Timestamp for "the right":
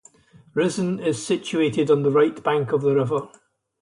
2.01-2.43